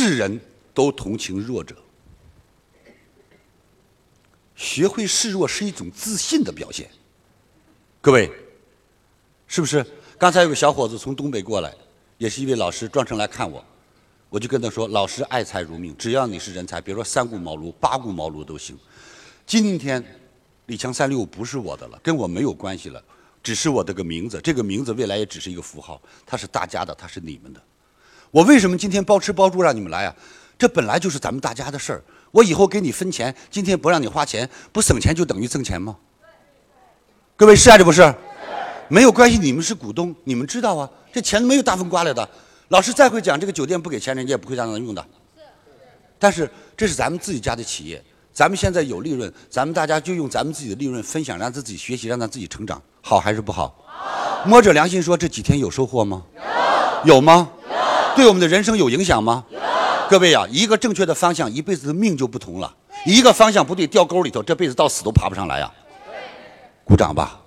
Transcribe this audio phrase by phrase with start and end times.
[0.00, 0.40] 是人
[0.72, 1.74] 都同情弱者，
[4.54, 6.88] 学会示弱是一种自信的表现。
[8.00, 8.30] 各位，
[9.48, 9.84] 是不是？
[10.16, 11.74] 刚才有个小伙子从东北过来，
[12.16, 13.64] 也是一位老师，专程来看我，
[14.30, 18.78] 我就跟他说：“老师爱才如命，只要你是人才，别说三顾茅庐、八顾茅庐都行。”
[19.44, 20.20] 今天，
[20.66, 23.02] 李强三六不是我的了，跟我没有关系了，
[23.42, 27.60] 只是我的个名字，这个名字未来也只是一个符号，它是大家的，它是你们的。
[28.30, 30.14] 我为什么今天包吃包住让你们来啊？
[30.58, 32.02] 这本来就是咱们大家的事儿。
[32.30, 35.96] 我以后给你分钱，今天不让你花钱，不省钱就等于挣钱吗？
[37.36, 38.14] 各位是还是不是？
[38.88, 40.90] 没有关系，你们是股东，你们知道啊。
[41.12, 42.28] 这钱没有大风刮来的。
[42.68, 45.06] 老师再会讲，这个酒店不给钱，人家也不会让人用的。
[46.18, 53.84] 但是这是咱们自己家的企业，咱们现在有利润，咱们大家就用咱们自己的利润分享，让自己学习，让他自己成长，好还是不好？
[54.44, 56.22] 摸着良心说，这几天有收获吗？
[57.04, 57.48] 有吗？
[58.18, 59.44] 对我们的人生有影响吗？
[60.10, 62.68] 各位呀，一个正确的方向，一辈子的命就不同了；
[63.06, 65.70] 一个方向不对，掉沟里头，这辈子到死都爬不上来呀。
[66.84, 67.38] 鼓掌吧。